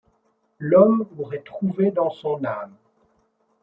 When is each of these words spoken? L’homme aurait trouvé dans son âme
L’homme 0.57 1.05
aurait 1.19 1.43
trouvé 1.43 1.91
dans 1.91 2.09
son 2.09 2.43
âme 2.43 2.73